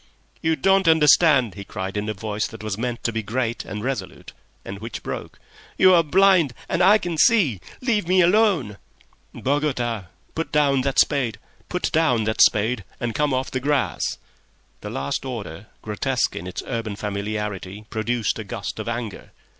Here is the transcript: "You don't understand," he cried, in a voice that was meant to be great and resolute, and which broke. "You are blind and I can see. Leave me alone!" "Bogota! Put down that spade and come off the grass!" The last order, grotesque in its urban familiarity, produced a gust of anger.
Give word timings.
"You 0.41 0.55
don't 0.55 0.87
understand," 0.87 1.53
he 1.53 1.63
cried, 1.63 1.95
in 1.95 2.09
a 2.09 2.15
voice 2.15 2.47
that 2.47 2.63
was 2.63 2.75
meant 2.75 3.03
to 3.03 3.11
be 3.13 3.21
great 3.21 3.63
and 3.63 3.83
resolute, 3.83 4.33
and 4.65 4.79
which 4.79 5.03
broke. 5.03 5.37
"You 5.77 5.93
are 5.93 6.01
blind 6.01 6.55
and 6.67 6.81
I 6.81 6.97
can 6.97 7.19
see. 7.19 7.61
Leave 7.81 8.07
me 8.07 8.19
alone!" 8.21 8.77
"Bogota! 9.31 10.05
Put 10.33 10.51
down 10.51 10.81
that 10.81 10.97
spade 10.97 11.37
and 11.79 13.13
come 13.13 13.31
off 13.31 13.51
the 13.51 13.59
grass!" 13.59 14.17
The 14.79 14.89
last 14.89 15.23
order, 15.23 15.67
grotesque 15.83 16.35
in 16.35 16.47
its 16.47 16.63
urban 16.65 16.95
familiarity, 16.95 17.85
produced 17.91 18.39
a 18.39 18.43
gust 18.43 18.79
of 18.79 18.87
anger. 18.87 19.29